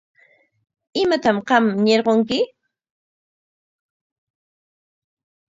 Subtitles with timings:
[1.03, 2.39] ¿Imatam qam ñirqunki?